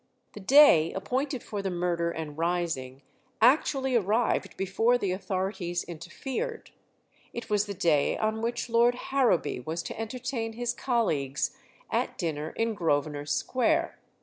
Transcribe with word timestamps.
The 0.33 0.39
day 0.39 0.91
appointed 0.93 1.43
for 1.43 1.61
the 1.61 1.69
murder 1.69 2.09
and 2.09 2.35
rising 2.35 3.03
actually 3.39 3.95
arrived 3.95 4.57
before 4.57 4.97
the 4.97 5.11
authorities 5.11 5.83
interfered. 5.83 6.71
It 7.33 7.51
was 7.51 7.67
the 7.67 7.75
day 7.75 8.17
on 8.17 8.41
which 8.41 8.67
Lord 8.67 8.95
Harrowby 8.95 9.59
was 9.59 9.83
to 9.83 9.99
entertain 10.01 10.53
his 10.53 10.73
colleagues 10.73 11.55
at 11.91 12.17
dinner 12.17 12.49
in 12.57 12.73
Grosvenor 12.73 13.27
Square. 13.27 13.99